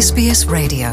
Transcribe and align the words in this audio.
SBS 0.00 0.46
Radio. 0.48 0.88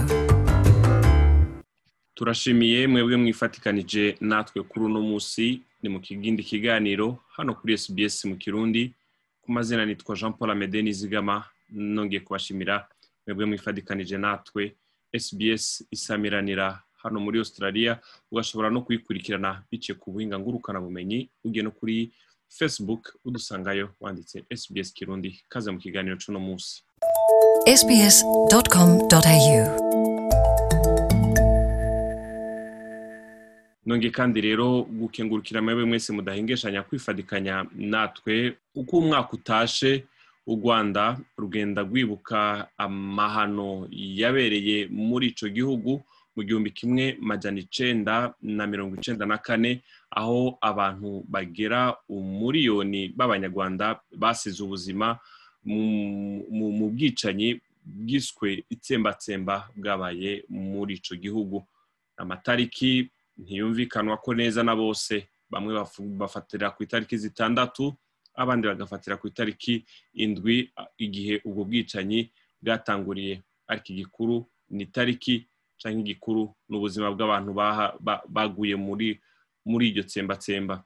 Turashimiye 2.14 2.88
mwebwe 2.88 3.16
mwifatikanije 3.18 4.18
natwe 4.20 4.64
kuri 4.64 4.86
uno 4.86 5.02
munsi. 5.02 5.62
Ni 5.82 5.90
mu 5.90 6.00
kigindi 6.00 6.44
kiganiro 6.44 7.18
hano 7.30 7.56
kuri 7.56 7.78
SBS 7.78 8.26
mu 8.26 8.36
kirundi. 8.36 8.94
Ku 9.42 9.52
mazina 9.52 9.86
nitwa 9.86 10.16
Jean 10.16 10.34
Paul 10.34 10.52
Amede 10.52 10.82
Nizigama 10.82 11.44
nongeye 11.70 12.20
kubashimira 12.20 12.88
mwebwe 13.28 13.46
mwifatikanije 13.46 14.18
natwe. 14.18 14.76
SBS 15.20 15.88
isamiranira 15.92 16.84
hano 17.04 17.20
muri 17.20 17.38
Australia. 17.40 18.00
Ugashobora 18.32 18.70
no 18.70 18.82
kuyikurikirana 18.82 19.64
biciye 19.72 19.96
ku 19.98 20.12
buhinga 20.12 20.40
ngurukana 20.40 20.82
bumenyi 20.82 21.30
ugiye 21.44 21.64
no 21.64 21.72
kuri 21.72 22.12
Facebook 22.50 23.16
udusangayo 23.26 23.90
wanditse 24.00 24.46
SBS 24.56 24.94
Kirundi. 24.94 25.40
Kaze 25.50 25.72
mu 25.72 25.80
kiganiro 25.80 26.18
c'uno 26.18 26.40
munsi. 26.40 26.87
sbs.com.au 27.76 29.60
nongeye 33.86 34.12
kandi 34.12 34.42
rero 34.42 34.84
gukengurukira 34.84 35.62
mwebwe 35.62 35.86
mwese 35.86 36.14
mudahengeshanya 36.14 36.84
kwifadikanya 36.84 37.66
natwe 37.76 38.58
uko 38.76 38.98
umwaka 38.98 39.34
utashe 39.34 40.06
u 40.48 40.56
rwanda 40.56 41.18
rugenda 41.38 41.82
rwibuka 41.82 42.68
amahano 42.78 43.88
yabereye 43.92 44.88
muri 44.92 45.28
ico 45.28 45.50
gihugu 45.50 46.04
mu 46.36 46.44
gihumbi 46.44 46.72
kimwe 46.72 47.18
majana 47.22 47.60
icenda 47.60 48.34
na 48.42 48.68
mirongo 48.68 48.96
icenda 48.96 49.26
na 49.26 49.38
kane 49.38 49.82
aho 50.12 50.58
abantu 50.62 51.24
bagera 51.28 51.96
umuriyoni 52.10 53.10
b'abanyarwanda 53.10 54.00
basize 54.18 54.64
ubuzima 54.64 55.20
mu- 55.68 56.46
bwicanyi 56.96 57.60
bwiswe 57.86 58.64
itsembatsemba 58.70 59.70
bwabaye 59.76 60.44
muri 60.50 60.94
ico 61.00 61.16
gihugu. 61.16 61.64
Amatariki 62.18 63.10
ntiyumvikanwa 63.38 64.18
ko 64.18 64.34
neza 64.34 64.64
na 64.64 64.76
bose. 64.76 65.28
Bamwe 65.50 65.72
bafatira 66.20 66.72
ku 66.76 66.84
itariki 66.84 67.18
zitandatu 67.18 67.96
abandi 68.36 68.68
bagafatira 68.68 69.16
ku 69.18 69.28
itariki 69.28 69.86
indwi 70.14 70.72
igihe 70.98 71.42
ubwo 71.46 71.64
bwicanyi 71.64 72.30
bwatanguriye. 72.62 73.42
Ariko 73.68 73.88
igikuru 73.94 74.36
ni 74.70 74.84
itariki 74.84 75.46
cyangwa 75.78 76.02
igikuru 76.02 76.52
ni 76.70 76.76
ubuzima 76.78 77.12
bw'abantu 77.12 77.52
baguye 78.28 78.76
muri 78.76 79.20
muri 79.66 79.90
iryo 79.92 80.04
tsembatsemba. 80.04 80.84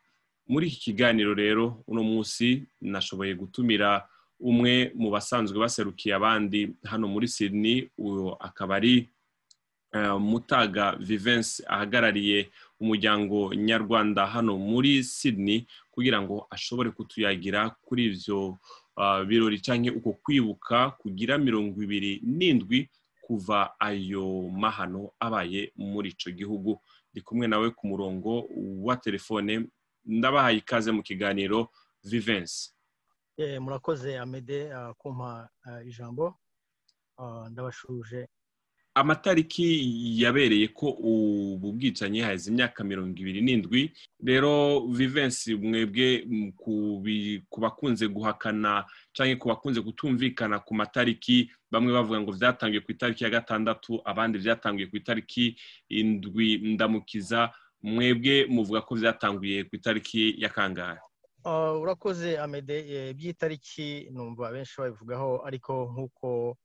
Muri 0.48 0.68
iki 0.68 0.80
kiganiro 0.92 1.34
rero 1.34 1.84
uno 1.88 2.04
munsi 2.04 2.66
nashoboye 2.82 3.34
gutumira 3.38 4.06
umwe 4.42 4.92
mu 4.96 5.10
basanzwe 5.14 5.60
baserukiye 5.60 6.16
abandi 6.16 6.74
hano 6.84 7.08
muri 7.08 7.28
Sydney 7.28 7.90
uwo 7.98 8.34
akaba 8.40 8.76
ari 8.76 9.10
eh, 9.94 10.18
Mutaga 10.20 10.96
Vivence 11.00 11.64
ahagarariye 11.68 12.50
umuryango 12.82 13.54
nyarwanda 13.54 14.26
hano 14.26 14.58
muri 14.58 15.04
Sydney 15.04 15.68
kugira 15.92 16.22
ngo 16.22 16.48
ashobore 16.50 16.90
kutuyagira 16.92 17.70
kuri 17.86 18.06
ivyo 18.06 18.58
ah, 18.96 19.24
birori 19.24 19.60
canke 19.62 19.90
uko 19.92 20.14
kwibuka 20.24 20.90
kugira 20.98 21.38
mirongo 21.38 21.78
ibiri 21.84 22.22
n'indwi 22.24 22.90
kuva 23.22 23.80
ayo 23.80 24.50
mahano 24.52 25.12
abaye 25.20 25.72
muri 25.78 26.10
ico 26.10 26.32
gihugu. 26.32 26.82
Ndi 27.14 27.22
kumwe 27.22 27.48
nawe 27.48 27.70
ku 27.72 27.88
murongo 27.88 28.48
wa 28.84 28.96
telefone. 28.98 29.68
Ndabahaye 30.06 30.58
ikaze 30.58 30.92
mu 30.92 31.04
kiganiro 31.04 31.70
Vivence 32.04 32.72
Eh, 32.72 32.81
murakoze 33.38 34.18
amede 34.20 34.74
ah, 34.74 34.94
kumpa 34.94 35.50
ah, 35.66 35.84
ijambo. 35.84 36.36
Ah, 37.18 37.50
ndabashuje. 37.50 38.28
Amatariki 38.94 40.22
yabereye 40.22 40.68
ko 40.68 40.90
ubu 40.92 41.72
bwicanyi 41.74 42.20
haheze 42.20 42.52
imyaka 42.52 42.84
mirongo 42.84 43.16
ibiri 43.20 43.42
n'indwi. 43.42 43.92
Rero 44.24 44.80
vivensi 44.92 45.56
mwebwe 45.56 46.28
ku 46.58 47.60
bakunze 47.62 48.08
guhakana 48.08 48.84
cyangwa 49.16 49.36
ku 49.40 49.48
bakunze 49.48 49.80
kutumvikana 49.82 50.60
ku 50.60 50.76
matariki 50.76 51.48
bamwe 51.72 51.94
bavuga 51.94 52.20
ngo 52.22 52.32
byatangiye 52.36 52.82
ku 52.84 52.92
itariki 52.92 53.24
ya 53.24 53.30
gatandatu 53.30 54.02
abandi 54.06 54.40
byatangiye 54.44 54.88
ku 54.92 54.96
itariki 55.00 55.56
indwi 55.90 56.58
ndamukiza. 56.76 57.48
Mwebwe 57.82 58.46
muvuga 58.52 58.82
ko 58.84 58.96
byatangiye 59.00 59.64
ku 59.72 59.76
itariki 59.80 60.36
ya 60.42 60.50
kangahe 60.52 61.00
Ah, 61.00 61.11
urakoze 61.46 62.38
amede 62.40 62.78
eh, 62.94 63.14
by'itariki 63.16 64.10
numva 64.12 64.52
benshi 64.52 64.82
babivugaho 64.82 65.42
ariko 65.46 65.90
nk'uko 65.92 66.58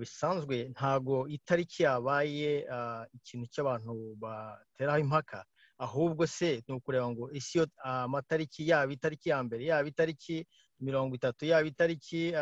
bisanzwe 0.00 0.72
ntago 0.72 1.28
itariki 1.28 1.82
yabaye 1.84 2.64
ikintu 3.12 3.46
cy'abantu 3.52 4.16
bateraho 4.16 4.98
impaka. 5.04 5.44
Ahubwo 5.78 6.24
se 6.26 6.64
ni 6.68 6.72
ukureba 6.74 7.08
ngo 7.12 7.28
isi 7.36 7.58
yo 7.58 7.64
amatariki 7.84 8.64
yaba 8.68 8.92
itariki 8.92 9.28
ya 9.28 9.42
mbere 9.44 9.64
yaba 9.68 9.88
itariki 9.88 10.46
mirongo 10.80 11.12
itatu 11.20 11.44
yaba 11.44 11.68
itariki 11.68 12.32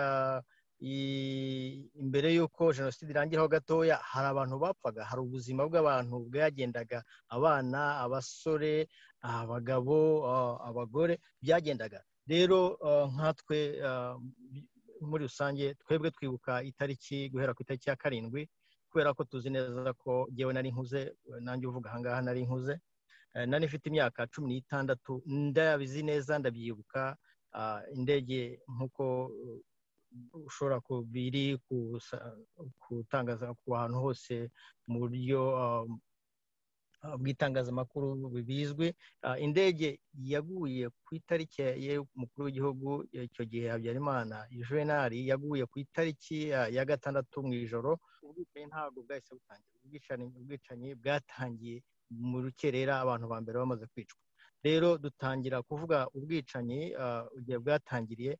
imbere 0.84 2.28
y'uko 2.36 2.72
jenoside 2.72 3.10
irangiraho 3.10 3.48
gatoya 3.48 3.96
hari 4.12 4.26
abantu 4.28 4.54
bapfaga 4.64 5.02
hari 5.04 5.20
ubuzima 5.22 5.62
bw'abantu 5.68 6.14
bwagendaga. 6.28 6.98
Abana 7.36 7.80
abasore 8.04 8.88
abagabo 9.20 9.98
abagore 10.68 11.14
byagendaga. 11.42 12.00
Rero 12.32 12.58
nkatwe 13.12 13.58
muri 15.08 15.22
rusange 15.28 15.74
twebwe 15.80 16.08
twibuka 16.10 16.62
itariki 16.70 17.28
guhera 17.32 17.54
ku 17.54 17.62
itariki 17.64 17.88
ya 17.90 17.96
karindwi 17.96 18.48
kubera 18.90 19.14
ko 19.16 19.24
tuzi 19.24 19.50
neza 19.50 19.92
ko 20.02 20.28
ngewe 20.32 20.52
nari 20.54 20.70
nkuze 20.72 21.00
nanjye 21.44 21.66
uvuga 21.66 21.90
ahangaha 21.90 22.22
nari 22.22 22.42
nkuze 22.46 22.76
Eh, 23.36 23.46
nari 23.50 23.66
mfite 23.66 23.86
imyaka 23.90 24.26
cumi 24.30 24.46
n'itandatu 24.48 25.18
ndabizi 25.26 26.02
neza 26.06 26.38
ndabyibuka 26.38 27.16
indege 27.96 28.62
nk'uko 28.74 29.04
ushobora 30.46 30.80
biri 31.12 31.58
kutangaza 32.82 33.54
ku 33.60 33.72
hantu 33.74 33.98
hose 34.04 34.34
mu 34.88 34.96
buryo 35.02 35.40
ah, 35.62 35.84
ah, 37.04 37.16
bw'itangazamakuru 37.20 38.06
bizwi. 38.48 38.88
Ah, 39.22 39.38
indege 39.38 39.98
yaguye 40.14 40.88
ku 41.04 41.10
itariki 41.18 41.62
y'umukuru 41.86 42.42
w'igihugu 42.46 42.88
icyo 43.12 43.44
gihe 43.44 43.66
habyarimana 43.72 44.46
juvenali 44.50 45.18
yaguye 45.30 45.64
ku 45.66 45.76
itariki 45.84 46.52
ah, 46.54 46.68
ya 46.76 46.84
gatandatu 46.84 47.42
mu 47.46 47.52
ijoro. 47.54 47.98
Ubwicanyi 48.22 48.66
ntabwo 48.72 48.98
bwahise 49.04 49.30
butangira. 49.34 49.76
Ubwicanyi 50.40 50.88
bwatangiye 51.00 51.76
mu 52.10 52.38
rukerera 52.44 52.94
abantu 53.04 53.26
ba 53.28 53.38
mbere 53.42 53.56
bamaze 53.58 53.86
kwicwa. 53.92 54.20
Rero 54.64 54.96
dutangira 54.98 55.60
kuvuga 55.68 56.08
ubwicanyi 56.16 56.80
igihe 57.38 57.58
bwatangiriye 57.60 58.32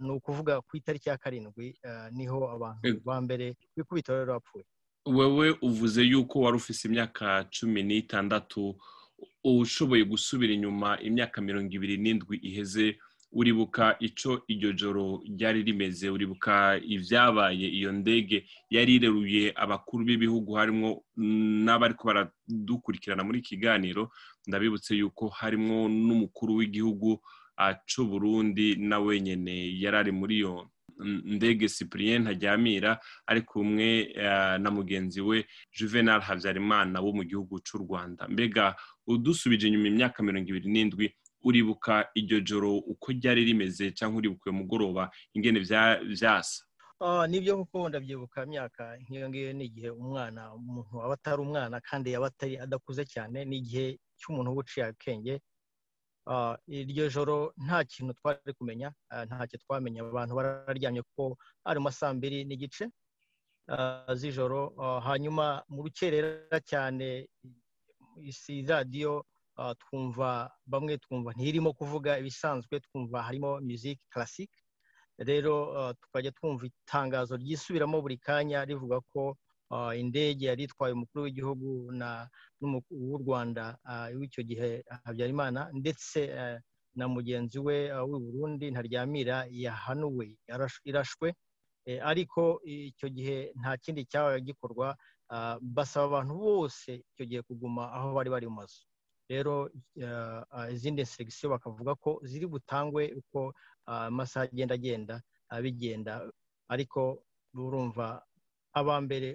ni 0.00 0.10
ukuvuga 0.10 0.60
ku 0.60 0.76
itariki 0.76 1.08
ya 1.08 1.16
karindwi 1.18 1.76
ah, 1.84 2.10
ni 2.10 2.26
ho 2.26 2.48
abantu 2.56 3.00
ba 3.04 3.20
mbere 3.20 3.56
bikubita 3.76 4.12
rero 4.12 4.32
bapfuye. 4.34 4.64
Wewe 5.06 5.56
uvuze 5.62 6.02
yuko 6.02 6.40
wari 6.40 6.56
ufise 6.56 6.88
imyaka 6.88 7.44
cumi 7.50 7.82
n'itandatu 7.82 8.76
ushoboye 9.44 10.04
gusubira 10.04 10.52
inyuma 10.52 11.00
imyaka 11.00 11.40
mirongo 11.40 11.70
ibiri 11.74 11.96
n'indwi 11.98 12.36
iheze 12.48 12.98
uribuka 13.32 13.96
ico 14.00 14.42
iryo 14.48 14.72
joro 14.72 15.20
ryari 15.36 15.62
rimeze 15.62 16.08
uribuka 16.10 16.80
ivyabaye 16.84 17.66
iyo 17.68 17.92
ndege 17.92 18.46
yari 18.70 18.94
ireruye 18.94 19.52
abakuru 19.56 20.04
b'ibihugu 20.04 20.52
harimwo 20.56 21.04
mm, 21.16 21.64
n'abariko 21.64 22.02
baradukurikirana 22.08 23.24
muri 23.24 23.38
iki 23.38 23.48
kiganiro 23.56 24.10
ndabibutse 24.46 24.94
yuko 24.96 25.28
harimwo 25.28 25.88
n'umukuru 25.88 26.54
w'igihugu 26.58 27.20
c'u 27.86 28.04
Burundi 28.06 28.76
na 28.76 28.98
wenyene 28.98 29.54
yari 29.80 29.96
ari 29.96 30.12
muri 30.12 30.36
iyo 30.42 30.70
ndege 31.24 31.68
Cyprien 31.68 32.22
Ntaryamira 32.22 32.98
ari 33.26 33.42
kumwe 33.42 34.10
eh, 34.14 34.58
na 34.58 34.70
mugenzi 34.70 35.20
we 35.20 35.46
Juvenal 35.72 36.20
Habyarimana 36.20 37.00
wo 37.00 37.12
mu 37.12 37.22
gihugu 37.24 37.60
c'u 37.62 37.78
Rwanda. 37.78 38.26
Mbega 38.28 38.74
udusubije 39.06 39.68
inyuma 39.70 39.88
imyaka 39.88 40.22
mirongo 40.22 40.48
ibiri 40.50 40.68
n'indwi 40.70 41.06
uribuka 41.42 42.08
iryo 42.18 42.40
joro 42.42 42.76
uko 42.82 43.12
ryari 43.14 43.44
rimeze 43.46 43.92
cyangwa 43.94 44.18
uribuka 44.18 44.50
uyo 44.50 44.58
mugoroba 44.58 45.10
ingene 45.34 45.60
vyasa? 46.10 46.64
Ah, 47.00 47.26
ni 47.30 47.38
byo 47.40 47.56
kuko 47.62 47.88
ndabyibuka 47.88 48.42
imyaka 48.42 48.98
nk'iyo 48.98 49.28
ngiyo 49.30 49.52
ni 49.54 49.64
igihe 49.70 49.90
umwana 49.94 50.50
umuntu 50.54 50.98
aba 51.04 51.14
atari 51.14 51.40
umwana 51.46 51.78
kandi 51.80 52.10
yaba 52.10 52.26
atari 52.26 52.58
adakuze 52.58 53.04
cyane 53.06 53.44
ni 53.46 53.56
igihe 53.62 53.98
cy'umuntu 54.18 54.50
uba 54.50 54.60
uciye 54.66 54.86
akenge. 54.90 55.38
Iryo 56.68 57.08
joro 57.14 57.52
nta 57.64 57.84
kintu 57.84 58.12
twari 58.18 58.52
kumenya 58.58 58.88
ntacyo 59.26 59.56
twamenya. 59.62 60.00
Abantu 60.04 60.32
bararyamye 60.38 61.02
kuko 61.02 61.36
ari 61.68 61.78
mu 61.80 61.90
mbiri 62.14 62.38
n'igice 62.44 62.84
z'ijoro 64.18 64.60
hanyuma 65.06 65.62
mu 65.72 65.80
rukerera 65.84 66.58
cyane 66.70 67.28
isi 68.30 68.54
radiyo 68.66 69.24
twumva 69.80 70.50
bamwe 70.66 70.94
twumva 71.04 71.30
ntirimo 71.36 71.70
kuvuga 71.72 72.18
ibisanzwe 72.20 72.74
twumva 72.80 73.22
harimo 73.26 73.60
music 73.60 73.98
classic. 74.12 74.50
Rero 75.18 75.54
tukajya 76.00 76.30
twumva 76.36 76.62
itangazo 76.70 77.36
ryisubiramo 77.36 77.98
buri 78.04 78.16
kanya 78.26 78.64
rivuga 78.64 79.00
ko 79.12 79.36
indege 80.00 80.46
yari 80.50 80.62
itwaye 80.64 80.92
umukuru 80.94 81.24
w'igihugu 81.24 81.66
w'u 83.08 83.18
rwanda 83.22 83.64
w'icyo 84.18 84.42
gihe 84.48 84.84
habyarimana 85.04 85.60
ndetse 85.80 86.20
na 86.98 87.04
mugenzi 87.08 87.58
we 87.66 87.76
w'i 88.08 88.18
Burundi 88.24 88.66
ntaryamira 88.70 89.36
yahanuwe 89.64 90.26
irashwe 90.90 91.28
ariko 92.10 92.60
icyo 92.64 93.08
gihe 93.16 93.36
nta 93.60 93.72
kindi 93.82 94.04
cyabaye 94.10 94.40
gikorwa 94.48 94.86
basaba 95.76 96.04
abantu 96.08 96.34
bose 96.44 96.90
icyo 97.12 97.24
gihe 97.28 97.40
kuguma 97.48 97.82
aho 97.96 98.08
bari 98.16 98.30
bari 98.34 98.46
mu 98.48 98.56
mazu. 98.60 98.82
Rero 99.28 99.54
izindi 100.74 101.04
segisiyo 101.06 101.46
bakavuga 101.52 101.92
ko 102.02 102.10
ziri 102.28 102.46
butangwe 102.48 103.02
uko 103.20 103.52
amasaha 103.86 104.44
agenda 104.48 104.74
agenda 104.74 105.14
bigenda 105.64 106.12
ariko 106.72 107.00
urumva 107.54 108.06
aba 108.78 108.94
mbere 109.04 109.28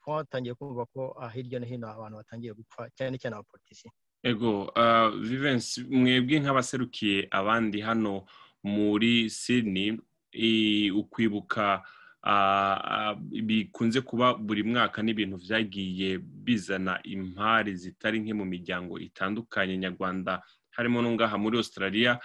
twatangiye 0.00 0.54
kumva 0.54 0.86
ko 0.92 1.02
hirya 1.34 1.60
no 1.60 1.66
hino 1.66 1.86
abantu 1.88 2.16
batangiye 2.20 2.52
gupfa 2.54 2.88
cyane 2.96 3.18
cyane 3.18 3.34
abapolitisi 3.36 3.88
ego 4.22 4.72
vivensi 5.20 5.84
mwebwe 5.84 6.40
nk'abaserukiye 6.40 7.28
abandi 7.30 7.80
hano 7.80 8.24
muri 8.64 9.30
sydney 9.30 9.98
ukwibuka 10.94 11.82
bikunze 13.42 14.00
kuba 14.00 14.34
buri 14.34 14.62
mwaka 14.62 15.02
n'ibintu 15.02 15.36
byagiye 15.38 16.18
bizana 16.18 16.98
impari 17.04 17.76
zitari 17.76 18.20
nke 18.20 18.34
mu 18.34 18.44
miryango 18.44 18.98
itandukanye 18.98 19.78
nyarwanda 19.78 20.42
harimo 20.76 21.02
no 21.02 21.10
ngaha 21.14 21.38
muri 21.38 21.56
australia 21.56 22.18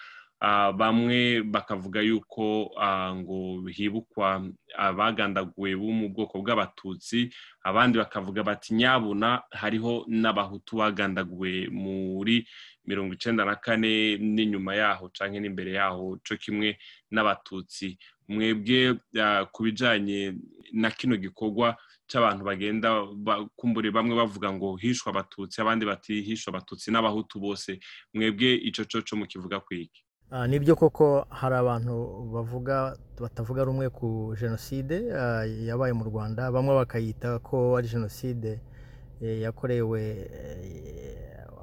bamwe 0.77 1.41
bakavuga 1.45 2.01
yuko 2.01 2.73
ngo 3.15 3.69
hibukwa 3.69 4.41
abagandaguwe 4.77 5.75
bo 5.77 5.91
mu 5.93 6.09
bwoko 6.09 6.41
bw'abatutsi 6.41 7.29
abandi 7.63 7.97
bakavuga 8.01 8.41
bati 8.43 8.73
nyabuna 8.73 9.43
hariho 9.53 10.05
n'abahutu 10.09 10.75
bagandaguwe 10.81 11.69
muri 11.69 12.47
mirongo 12.85 13.13
icyenda 13.13 13.45
na 13.45 13.55
kane 13.61 14.17
n'inyuma 14.17 14.73
yaho 14.75 15.09
cyangwa 15.13 15.39
n'imbere 15.39 15.71
yaho 15.77 16.17
cyo 16.25 16.38
kimwe 16.41 16.77
n'abatutsi. 17.13 17.97
Mwebwe 18.27 18.97
ku 19.53 19.59
bijyanye 19.63 20.33
na 20.73 20.89
kino 20.89 21.17
gikorwa 21.21 21.77
cy'abantu 22.09 22.41
bagenda 22.49 22.89
kumbure 23.55 23.91
bamwe 23.93 24.15
bavuga 24.17 24.49
ngo 24.53 24.75
hishwe 24.81 25.09
abatutsi 25.13 25.61
abandi 25.61 25.85
bati 25.85 26.21
hishwe 26.25 26.49
abatutsi 26.49 26.89
n'abahutu 26.91 27.38
bose. 27.39 27.77
Mwebwe 28.13 28.55
icyo 28.57 28.85
cyo 28.89 29.13
mukivuga 29.17 29.59
ku 29.61 29.73
iki 29.77 30.01
ni 30.47 30.59
byo 30.59 30.75
koko 30.75 31.25
hari 31.29 31.55
abantu 31.55 31.93
bavuga 32.33 32.95
batavuga 33.19 33.63
rumwe 33.63 33.89
ku 33.89 34.33
jenoside 34.39 34.95
yabaye 35.67 35.93
mu 35.93 36.03
rwanda 36.07 36.51
bamwe 36.51 36.73
bakayita 36.75 37.39
ko 37.39 37.75
ari 37.77 37.87
jenoside 37.87 38.59
yakorewe 39.21 40.01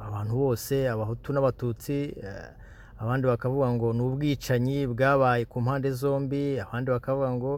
abantu 0.07 0.33
bose 0.37 0.89
abahutu 0.89 1.33
n'abatutsi 1.33 2.15
abandi 3.01 3.25
bakavuga 3.27 3.73
ngo 3.73 3.93
ni 3.93 4.03
ubwicanyi 4.03 4.87
bwabaye 4.87 5.45
ku 5.49 5.61
mpande 5.65 5.91
zombi 5.91 6.61
abandi 6.61 6.91
bakavuga 6.91 7.31
ngo 7.33 7.53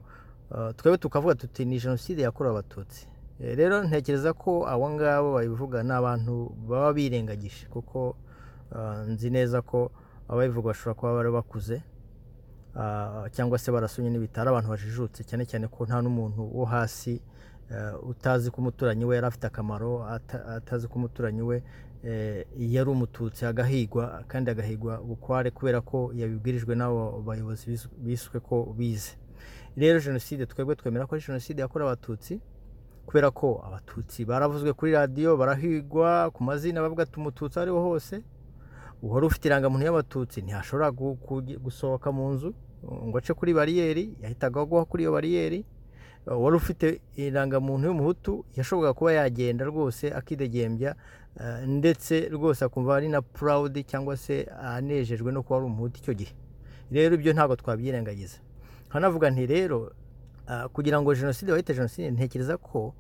twebwe 0.77 0.99
tukavuga 0.99 1.35
tuti 1.35 1.65
ni 1.65 1.79
jenoside 1.79 2.23
yakorewe 2.23 2.55
abatutsi. 2.55 3.07
Rero 3.41 3.83
ntekereza 3.85 4.33
ko 4.33 4.69
abo 4.69 4.91
ngabo 4.91 5.33
babivuga 5.35 5.83
ni 5.83 5.93
abantu 5.93 6.53
baba 6.69 6.93
birengagije 6.93 7.67
kuko 7.73 8.17
nzi 9.09 9.31
neza 9.31 9.63
ko 9.63 9.91
ababivuga 10.31 10.67
bashobora 10.71 10.95
kuba 10.99 11.15
bari 11.19 11.31
bakuze 11.35 11.77
cyangwa 13.35 13.59
se 13.59 13.69
barasomye 13.73 14.11
n'ibitaro 14.11 14.51
abantu 14.51 14.69
bajijutse 14.71 15.25
cyane 15.27 15.45
cyane 15.51 15.67
ko 15.69 15.85
nta 15.87 15.99
n'umuntu 16.03 16.43
wo 16.59 16.65
hasi 16.65 17.19
utazi 18.03 18.51
ko 18.51 18.57
umuturanyi 18.63 19.05
we 19.05 19.15
yari 19.19 19.27
afite 19.27 19.47
akamaro 19.47 20.07
atazi 20.57 20.87
ko 20.89 20.95
umuturanyi 20.99 21.43
we 21.43 21.57
yari 22.75 22.89
umututsi 22.91 23.43
agahigwa 23.47 24.25
kandi 24.31 24.51
agahigwa 24.51 24.99
bukware 25.03 25.51
kubera 25.51 25.81
ko 25.81 26.11
yabibwirijwe 26.15 26.75
n'abo 26.75 27.23
bayobozi 27.27 27.79
biswe 27.99 28.41
ko 28.41 28.75
bize. 28.79 29.13
Rero 29.77 29.99
jenoside 30.01 30.47
twebwe 30.47 30.75
twemera 30.75 31.07
ko 31.07 31.15
ari 31.15 31.25
jenoside 31.27 31.59
yakorewe 31.63 31.91
abatutsi 31.91 32.41
kubera 33.07 33.31
ko 33.31 33.63
abatutsi 33.67 34.25
baravuzwe 34.25 34.73
kuri 34.73 34.93
radiyo 34.93 35.37
barahigwa 35.37 36.31
ku 36.35 36.43
mazina 36.45 36.83
bavuga 36.83 37.03
ati 37.03 37.17
umututsi 37.19 37.59
ariho 37.59 37.81
hose 37.83 38.23
uhora 39.03 39.27
ufite 39.27 39.45
irangamuntu 39.49 39.85
y'abatutsi 39.87 40.43
ntihashobora 40.43 40.91
gusohoka 41.65 42.13
mu 42.13 42.31
nzu 42.33 42.51
ngo 43.07 43.19
ace 43.19 43.33
kuri 43.35 43.53
bariyeri 43.55 44.05
yahitaga 44.23 44.61
agwa 44.61 44.85
kuri 44.85 45.03
iyo 45.05 45.13
bariyeri. 45.13 45.65
Wari 46.27 46.57
ufite 46.57 47.01
irangamuntu 47.17 47.87
y'umuhutu 47.89 48.45
yashoboraga 48.57 48.93
kuba 48.95 49.13
yagenda 49.13 49.65
rwose 49.65 50.13
akidegembya 50.13 50.95
ndetse 51.67 52.29
rwose 52.29 52.65
akumva 52.65 52.97
ari 52.97 53.09
na 53.09 53.23
purawudi 53.23 53.85
cyangwa 53.85 54.17
se 54.17 54.45
anejejwe 54.63 55.33
no 55.33 55.43
kuba 55.43 55.57
ari 55.57 55.67
umuhutu 55.67 55.97
icyo 56.01 56.15
gihe. 56.15 56.33
Rero 56.93 57.15
ibyo 57.15 57.33
ntabwo 57.33 57.57
twabyirengagiza. 57.57 58.39
Nkanavuga 58.89 59.31
nti 59.31 59.47
rero 59.47 59.93
kugira 60.73 61.01
ngo 61.01 61.15
jenoside 61.15 61.53
bahite 61.53 61.75
jenoside 61.75 62.11
ntekereza 62.11 62.57
ko 62.57 62.93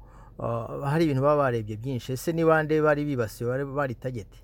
hari 0.85 1.05
ibintu 1.05 1.23
baba 1.23 1.43
barebye 1.44 1.76
byinshi. 1.76 2.12
Ese 2.17 2.32
ni 2.32 2.44
bande 2.44 2.81
bari 2.82 3.05
bibasiwe 3.05 3.64
bari 3.64 3.94
tageti 3.94 4.41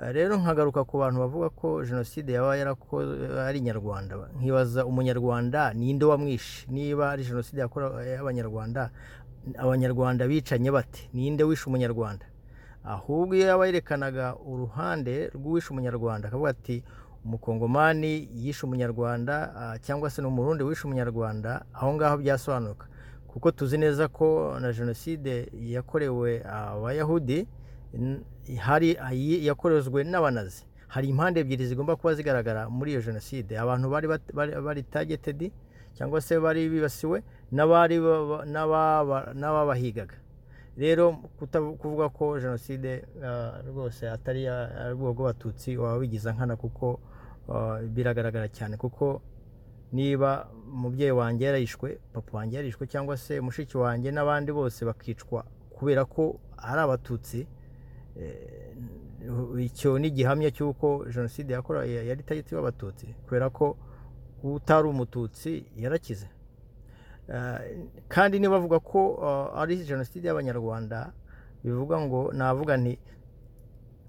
rero 0.00 0.36
nkagaruka 0.40 0.84
ku 0.84 0.98
bantu 0.98 1.20
bavuga 1.20 1.48
ko 1.52 1.84
jenoside 1.84 2.32
yaba 2.32 2.56
ari 3.48 3.60
nyarwanda 3.60 4.16
nkibaza 4.40 4.86
umunyarwanda 4.86 5.74
ninde 5.76 6.04
wamwishe? 6.04 6.66
Niba 6.72 7.10
ari 7.10 7.24
jenoside 7.24 7.60
y'abanyarwanda 7.60 8.90
abanyarwanda 9.58 10.24
bicanye 10.28 10.70
bate? 10.72 11.08
Ninde 11.12 11.44
wishe 11.44 11.64
umunyarwanda? 11.68 12.24
Ahubwo 12.84 13.34
iyo 13.36 13.46
yaba 13.46 13.66
yerekanaga 13.66 14.36
uruhande 14.40 15.28
rw'uwishe 15.36 15.68
umunyarwanda 15.70 16.28
akavuga 16.28 16.50
ati 16.50 16.82
umukongomani 17.24 18.28
yishe 18.34 18.64
umunyarwanda 18.66 19.34
cyangwa 19.84 20.08
se 20.10 20.22
n'umurundi 20.22 20.64
wishe 20.64 20.84
umunyarwanda 20.88 21.64
aho 21.76 21.94
ngaho 21.94 22.16
byasobanuka. 22.16 22.86
Kuko 23.28 23.50
tuzi 23.50 23.78
neza 23.78 24.08
ko 24.08 24.56
na 24.60 24.72
jenoside 24.72 25.52
yakorewe 25.60 26.40
abayahudi 26.48 27.46
hari 28.58 28.96
yakorejwe 29.46 30.04
n'abanazi. 30.04 30.64
Hari 30.88 31.08
impande 31.08 31.40
ebyiri 31.40 31.66
zigomba 31.66 31.96
kuba 31.96 32.14
zigaragara 32.14 32.68
muri 32.70 32.90
iyo 32.92 33.00
jenoside. 33.02 33.58
Abantu 33.58 33.86
bari 34.64 34.82
tagetedi 34.82 35.52
cyangwa 35.94 36.20
se 36.20 36.38
bari 36.40 36.68
bibasiwe 36.68 37.22
n'ababahigaga 39.34 40.14
rero 40.78 41.12
kuvuga 41.78 42.08
ko 42.08 42.38
jenoside 42.40 43.04
rwose 43.68 44.08
atari 44.10 44.46
ubwoko 44.94 45.12
bw'abatutsi 45.22 45.76
waba 45.76 45.96
wigiza 45.98 46.32
nkana 46.32 46.56
kuko 46.56 47.00
biragaragara 47.94 48.48
cyane 48.48 48.76
kuko 48.76 49.20
niba 49.92 50.48
umubyeyi 50.72 51.12
wanjye 51.12 51.44
yarishwe 51.46 51.98
papa 52.12 52.36
wanjye 52.38 52.56
yarishwe 52.56 52.86
cyangwa 52.86 53.16
se 53.16 53.40
mushiki 53.40 53.76
wanjye 53.76 54.10
n'abandi 54.12 54.52
bose 54.52 54.84
bakicwa 54.84 55.44
kubera 55.74 56.04
ko 56.04 56.38
ari 56.56 56.80
abatutsi 56.80 57.46
icyo 59.60 59.98
ni 59.98 60.08
igihamya 60.08 60.50
cy'uko 60.50 61.04
jenoside 61.14 61.52
yakorewe 61.52 62.06
yari 62.08 62.20
itagiti 62.20 62.54
y'abatutsi 62.54 63.06
kubera 63.26 63.50
ko 63.50 63.76
utari 64.42 64.88
umututsi 64.88 65.64
yarakize. 65.76 66.26
Kandi 68.08 68.38
niba 68.40 68.56
bavuga 68.58 68.78
ko 68.80 69.00
ari 69.54 69.84
jenoside 69.84 70.24
y'abanyarwanda 70.26 71.12
bivuga 71.64 72.00
ngo 72.00 72.32
navuga 72.32 72.76
nti 72.76 72.98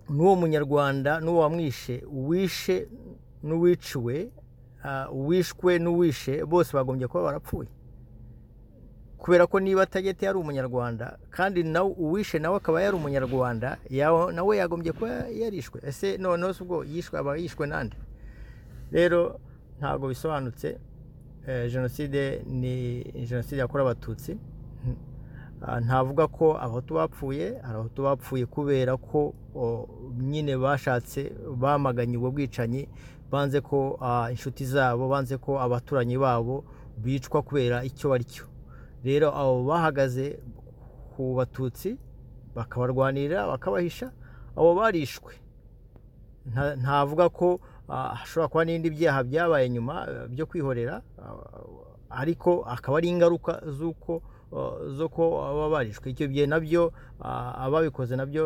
n'uwo 0.09 0.35
munyarwanda 0.35 1.19
n'uwo 1.19 1.39
wamwishe 1.43 1.95
uwishe 2.07 2.87
n'uwiciwe 3.43 4.15
uwishwe 5.11 5.71
n'uwishe 5.83 6.33
bose 6.45 6.71
bagombye 6.77 7.07
kuba 7.07 7.23
barapfuye. 7.23 7.69
Kubera 9.21 9.45
ko 9.47 9.59
niba 9.61 9.81
atagete 9.85 10.25
yari 10.25 10.37
umunyarwanda 10.37 11.17
kandi 11.29 11.63
nawe 11.63 11.93
uwishe 11.97 12.39
nawe 12.41 12.57
akaba 12.57 12.81
yari 12.81 12.95
umunyarwanda 12.97 13.77
nawe 14.33 14.53
yagombye 14.57 14.91
kuba 14.91 15.29
yarishwe. 15.29 15.77
Ese 15.85 16.17
noneho 16.17 16.51
ubwo 16.61 16.81
yishwe 16.83 17.19
aba 17.19 17.37
yishwe 17.37 17.67
n'andi 17.69 17.97
rero 18.91 19.39
ntabwo 19.79 20.07
bisobanutse 20.09 20.77
jenoside 21.71 22.41
ni 22.49 23.03
jenoside 23.29 23.59
yakorewe 23.61 23.89
abatutsi. 23.91 24.37
Ntavuga 25.85 26.27
ko 26.27 26.57
abahutu 26.57 26.93
bapfuye 26.93 27.45
hari 27.61 27.75
abahutu 27.77 28.01
bapfuye 28.03 28.45
kubera 28.45 28.97
ko 28.97 29.33
nyine 30.17 30.57
bashatse 30.57 31.29
bamaganye 31.61 32.17
ubwo 32.17 32.31
bwicanyi 32.33 32.89
banze 33.31 33.61
ko 33.61 33.99
inshuti 34.33 34.65
zabo 34.65 35.05
banze 35.13 35.37
ko 35.37 35.61
abaturanyi 35.61 36.17
babo 36.17 36.63
bicwa 36.97 37.41
kubera 37.45 37.83
icyo 37.85 38.09
bari 38.09 38.25
cyo 38.25 38.45
rero 39.03 39.27
abo 39.35 39.63
bahagaze 39.69 40.39
ku 41.15 41.33
batutsi 41.37 41.97
bakabarwanirira 42.55 43.47
bakabahisha 43.47 44.11
abo 44.57 44.75
barishwe. 44.75 45.33
Ntavuga 46.81 47.29
ko 47.29 47.59
hashobora 47.87 48.47
kuba 48.49 48.63
n'ibindi 48.65 48.89
byaha 48.97 49.19
byabaye 49.23 49.69
nyuma 49.69 49.93
byo 50.33 50.45
kwihorera 50.49 51.01
ariko 52.09 52.63
akaba 52.67 52.97
ari 52.97 53.07
ingaruka 53.09 53.61
z'uko 53.77 54.21
zo 54.97 55.07
ko 55.09 55.23
baba 55.37 55.69
barishwe. 55.69 56.11
Icyo 56.11 56.27
gihe 56.27 56.45
na 56.47 56.59
byo 56.59 56.91
ababikoze 57.21 58.15
na 58.15 58.25
byo 58.25 58.43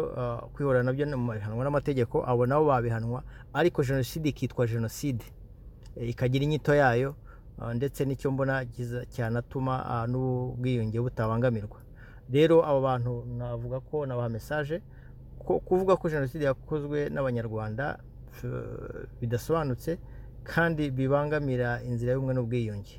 kwihorera 0.54 0.84
na 0.84 0.94
byo 0.94 1.06
bihanwa 1.08 1.64
n'amategeko 1.64 2.22
abo 2.28 2.46
nabo 2.46 2.66
babihanwa 2.68 3.24
ariko 3.54 3.84
jenoside 3.84 4.30
ikitwa 4.30 4.68
jenoside. 4.68 5.24
Ikagira 5.96 6.44
inyito 6.46 6.76
yayo 6.76 7.16
ndetse 7.76 8.06
n'icyo 8.06 8.32
mbona 8.32 8.66
cyanatuma 9.14 10.06
n'ubwiyunge 10.12 11.00
butabangamirwa. 11.00 11.80
Rero 12.30 12.66
abo 12.66 12.82
bantu 12.82 13.12
navuga 13.38 13.80
ko 13.80 14.06
nabaha 14.06 14.30
mesaje 14.30 14.82
kuvuga 15.40 15.96
ko 15.96 16.10
jenoside 16.10 16.44
yakozwe 16.46 17.10
n'abanyarwanda 17.14 18.00
bidasobanutse 19.22 20.00
kandi 20.44 20.92
bibangamira 20.92 21.82
inzira 21.86 22.12
y'ubumwe 22.14 22.34
n'ubwiyunge. 22.36 22.96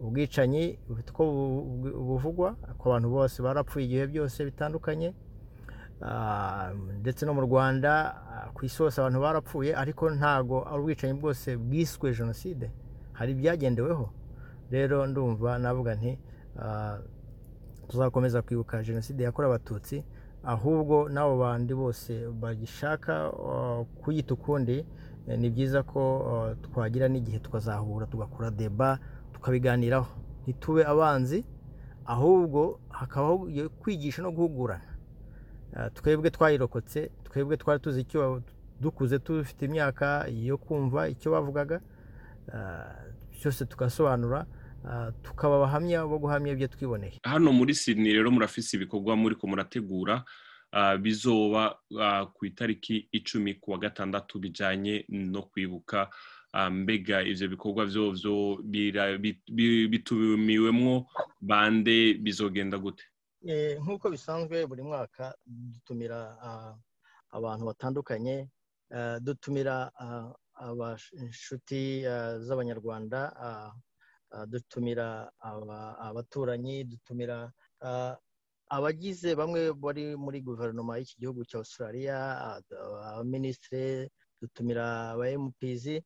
Ubwicanyi 0.00 0.78
bufite 0.88 1.10
uko 1.12 1.22
buvugwa 2.08 2.56
ko 2.78 2.84
abantu 2.90 3.08
bose 3.14 3.36
barapfuye 3.42 3.84
igihe 3.86 4.04
byose 4.10 4.38
bitandukanye 4.44 5.14
ndetse 7.00 7.22
no 7.26 7.32
mu 7.34 7.40
rwanda 7.46 7.92
ku 8.54 8.64
isi 8.66 8.82
hose 8.82 8.98
abantu 9.00 9.20
barapfuye 9.20 9.70
ariko 9.76 10.10
ntago 10.10 10.56
ari 10.68 10.78
ubwicanyi 10.82 11.14
bwose 11.20 11.56
bwiswe 11.56 12.12
jenoside. 12.12 12.66
Hari 13.18 13.32
ibyagendeweho 13.32 14.06
rero 14.70 15.06
ndumva 15.06 15.58
navuga 15.58 15.94
nti 15.98 16.12
tuzakomeza 17.88 18.42
kwibuka 18.42 18.82
jenoside 18.82 19.22
yakorewe 19.24 19.54
abatutsi 19.54 20.04
ahubwo 20.44 21.08
n'abo 21.08 21.34
bandi 21.38 21.72
bose 21.74 22.12
bagishaka 22.40 23.30
kuyita 24.02 24.34
ukundi 24.34 24.84
ni 25.40 25.48
byiza 25.50 25.82
ko 25.82 26.02
twagira 26.62 27.08
n'igihe 27.08 27.38
tukazahura 27.38 28.06
tugakora 28.06 28.50
deba 28.50 28.98
tukabiganiraho. 29.32 30.12
Ntitube 30.44 30.84
abanzi 30.86 31.44
ahubwo 32.04 32.80
hakabaho 32.88 33.48
kwigisha 33.80 34.20
no 34.22 34.30
guhugurana. 34.36 34.84
Twebwe 35.96 36.30
twayirokotse 36.30 37.10
twebwe 37.24 37.56
twari 37.56 37.80
tuzi 37.80 38.00
icyo 38.04 38.42
dukuze 38.80 39.18
dufite 39.18 39.62
imyaka 39.64 40.26
yo 40.28 40.58
kumva 40.60 41.08
icyo 41.08 41.32
bavugaga 41.32 41.80
byose 43.34 43.64
tugasobanura 43.66 44.46
tukaba 45.22 45.56
abahamya 45.56 46.04
bo 46.06 46.18
guhamya 46.18 46.52
ibyo 46.52 46.68
twiboneye. 46.68 47.18
Hano 47.24 47.52
muri 47.52 47.74
Sydney 47.74 48.12
rero 48.12 48.30
murafise 48.30 48.76
ibikorwa 48.76 49.16
muri 49.16 49.34
ko 49.36 49.46
murategura 49.46 50.24
bizoba 51.00 51.78
ku 52.34 52.46
itariki 52.46 53.08
icumi 53.12 53.54
ku 53.60 53.70
wa 53.72 53.78
gatandatu 53.78 54.38
bijyanye 54.38 55.04
no 55.08 55.42
kwibuka. 55.48 56.10
Mbega 56.70 57.22
ibyo 57.22 57.48
bikorwa 57.48 57.86
byo 57.86 58.12
bitumiwemo 59.90 61.06
bande 61.40 62.14
bizogenda 62.14 62.78
gute? 62.78 63.04
Nk'uko 63.80 64.10
bisanzwe 64.10 64.66
buri 64.66 64.82
mwaka 64.82 65.34
dutumira 65.46 66.36
abantu 67.30 67.66
batandukanye 67.66 68.48
dutumira 69.20 69.90
inshuti 71.24 72.02
z'abanyarwanda 72.46 73.20
dutumira 74.48 75.30
abaturanyi 76.08 76.84
dutumira 76.84 77.52
abagize 78.70 79.34
bamwe 79.34 79.72
bari 79.72 80.16
muri 80.16 80.38
guverinoma 80.40 80.98
y'iki 80.98 81.16
gihugu 81.20 81.44
cya 81.44 81.58
australia 81.58 82.16
abaminisitiri 83.10 84.10
dutumira 84.40 85.10
aba 85.12 85.26
mpizi 85.38 85.96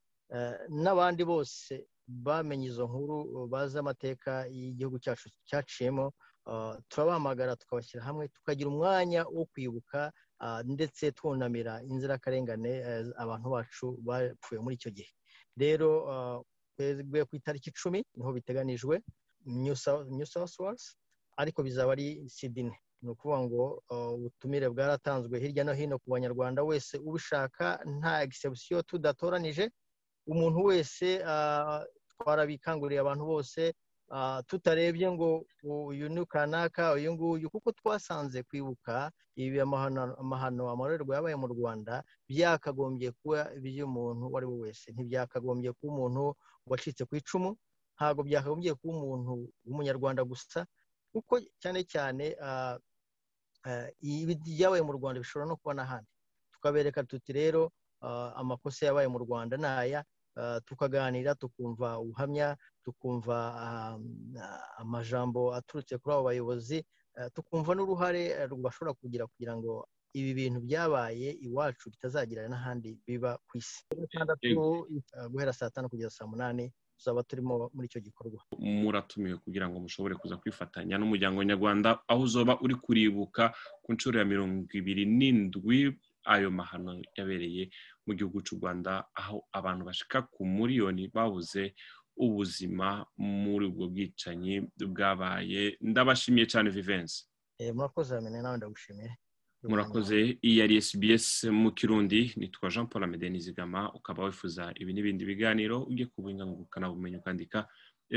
n'abandi 0.83 1.23
bose 1.25 1.87
bamenye 2.09 2.67
izo 2.69 2.85
nkuru 2.91 3.17
bazi 3.53 3.79
amateka 3.79 4.47
y'igihugu 4.49 4.97
cyacu 5.05 5.29
cyaciyemo 5.49 6.13
turabahamagara 6.89 7.57
tukabashyira 7.57 8.05
hamwe 8.05 8.29
tukagira 8.29 8.69
umwanya 8.71 9.21
wo 9.37 9.45
kwibuka 9.51 10.13
ndetse 10.65 11.13
twunamira 11.13 11.83
inzirakarengane 11.83 12.73
abantu 13.17 13.47
bacu 13.55 13.87
bapfuye 14.07 14.59
muri 14.61 14.75
icyo 14.79 14.91
gihe. 14.97 15.11
Rero 15.57 15.89
twebwe 16.77 17.25
ku 17.29 17.33
itariki 17.37 17.71
icumi 17.71 18.01
ni 18.17 18.23
ho 18.25 18.31
biteganijwe 18.33 19.03
new 19.47 20.27
south 20.27 20.55
wales 20.63 20.95
ariko 21.37 21.63
bizaba 21.63 21.93
ari 21.93 22.23
sidine 22.31 22.75
ni 23.03 23.11
ukuvuga 23.11 23.39
ngo 23.47 23.63
ubutumire 24.17 24.67
bwaratanzwe 24.71 25.39
hirya 25.43 25.65
no 25.65 25.73
hino 25.75 25.99
ku 26.03 26.11
banyarwanda 26.11 26.63
wese 26.63 26.99
ubishaka 26.99 27.79
nta 27.99 28.23
egisebusiyo 28.27 28.83
tudatoranije 28.83 29.71
umuntu 30.27 30.59
wese 30.71 31.09
twarabikanguriye 32.19 33.01
abantu 33.01 33.25
bose 33.33 33.61
tutarebye 34.47 35.13
ngo 35.13 35.45
uyu 35.65 36.09
ni 36.09 36.25
kanaka 36.27 36.93
uyu 36.97 37.13
nguyu 37.13 37.51
kuko 37.51 37.73
twasanze 37.73 38.43
kwibuka 38.43 39.13
ibi 39.37 39.61
amahano 39.61 40.65
amarorerwa 40.73 41.15
yabaye 41.17 41.37
mu 41.37 41.47
rwanda 41.53 42.03
byakagombye 42.29 43.13
kuba 43.21 43.53
iby'umuntu 43.57 44.23
uwo 44.27 44.37
ari 44.39 44.47
we 44.51 44.57
wese. 44.73 44.87
Ntibyakagombye 44.93 45.71
kuba 45.77 45.93
umuntu 45.93 46.35
wacitse 46.67 47.05
ku 47.05 47.15
icumu 47.21 47.51
ntabwo 47.97 48.21
byakagombye 48.25 48.75
kuba 48.75 48.93
umuntu 48.99 49.31
w'umunyarwanda 49.67 50.23
gusa 50.25 50.67
kuko 51.13 51.39
cyane 51.63 51.81
cyane 51.93 52.25
ibyabaye 54.01 54.83
mu 54.83 54.93
rwanda 54.99 55.21
bishobora 55.23 55.49
no 55.49 55.57
kuba 55.61 55.75
n'ahandi. 55.77 56.11
Tukabereka 56.53 57.05
tuti 57.05 57.31
rero 57.33 57.71
amakosa 58.41 58.87
yabaye 58.89 59.09
mu 59.09 59.19
rwanda 59.23 59.55
ni 59.57 59.67
aya 59.69 60.01
tukaganira 60.67 61.35
tukumva 61.35 61.99
ubuhamya 61.99 62.57
tukumva 62.85 63.37
amajambo 64.79 65.55
aturutse 65.55 65.99
kuri 65.99 66.15
abo 66.15 66.23
bayobozi 66.31 66.79
tukumva 67.35 67.75
n'uruhare 67.75 68.23
bashobora 68.65 68.95
kugira 68.95 69.27
kugira 69.27 69.57
ngo 69.57 69.89
ibi 70.15 70.33
bintu 70.35 70.59
byabaye 70.65 71.29
iwacu 71.47 71.91
bitazagira 71.91 72.49
n'ahandi 72.49 72.97
biba 73.07 73.37
ku 73.47 73.59
isi. 73.61 73.85
Guhera 75.31 75.53
saa 75.53 75.71
tanu 75.71 75.89
kugeza 75.91 76.11
saa 76.11 76.27
munani 76.27 76.73
tuzaba 76.97 77.23
turimo 77.23 77.71
muri 77.75 77.87
icyo 77.87 78.01
gikorwa. 78.01 78.41
Muratumiwe 78.59 79.37
kugira 79.45 79.69
ngo 79.69 79.79
mushobore 79.85 80.15
kuza 80.15 80.37
kwifatanya 80.41 80.99
n'umuryango 80.99 81.43
nyarwanda 81.45 81.99
aho 82.09 82.23
uzoba 82.25 82.57
uri 82.65 82.75
kuribuka 82.75 83.53
ku 83.83 83.93
nshuro 83.93 84.19
ya 84.19 84.25
mirongo 84.25 84.65
ibiri 84.73 85.05
n'indwi 85.07 85.93
ayo 86.35 86.51
mahano 86.51 87.01
yabereye 87.17 87.71
mu 88.07 88.13
gihugu 88.15 88.39
cy'u 88.45 88.57
rwanda 88.61 89.05
aho 89.21 89.45
abantu 89.53 89.83
bashika 89.89 90.23
ku 90.33 90.45
miliyoni 90.47 91.09
babuze 91.09 91.75
ubuzima 92.17 93.07
muri 93.17 93.65
ubwo 93.71 93.85
bwicanyi 93.93 94.55
bwabaye. 94.77 95.77
Ndabashimiye 95.81 96.47
cyane 96.53 96.69
vivensi 96.71 97.25
murakoze 97.75 98.15
hamwe 98.15 98.31
nawe 98.43 98.57
ndagushimiye 98.57 99.11
murakoze. 99.71 100.39
Iyi 100.47 100.59
yari 100.61 100.75
SBS 100.83 101.45
mu 101.51 101.71
kirundi. 101.79 102.33
Nitwa 102.37 102.71
jean 102.71 102.87
paul 102.87 103.05
amede 103.05 103.29
nizigama. 103.31 103.93
Ukaba 103.95 104.25
wifuza 104.25 104.73
ibi 104.81 104.93
n'ibindi 104.93 105.25
biganiro 105.25 105.83
ujye 105.91 106.07
ku 106.07 106.23
bumenyi 106.23 107.17
ukandika 107.19 107.67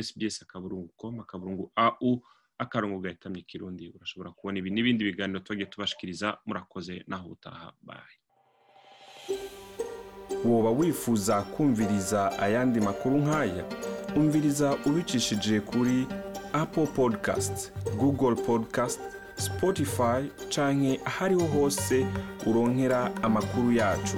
SBS 0.05 0.41
akaburungu 0.43 0.93
com 0.97 1.19
akaburungu 1.19 1.71
au 1.75 2.21
akarongo 2.63 2.99
gahitamye 2.99 3.41
kirundi 3.41 3.89
urashobora 3.95 4.31
kubona 4.31 4.57
ibi 4.59 4.69
n'ibindi 4.71 5.03
biganiro 5.09 5.39
tubagiye 5.39 5.65
tubashikiriza 5.73 6.37
murakoze 6.45 7.03
naho 7.07 7.27
utaha 7.29 7.73
baye 7.81 8.15
woba 10.45 10.69
wifuza 10.71 11.41
kumviriza 11.41 12.39
ayandi 12.39 12.79
makuru 12.81 13.15
nk'aya 13.23 13.63
umviriza 14.15 14.77
ubicishije 14.87 15.59
kuri 15.59 16.07
apple 16.53 16.87
podcast 16.87 17.71
google 17.99 18.35
podcast 18.35 18.99
spotify 19.35 20.21
canke 20.53 20.99
ahariho 21.05 21.45
hose 21.55 22.05
uronkera 22.45 22.99
amakuru 23.23 23.71
yacu. 23.71 24.17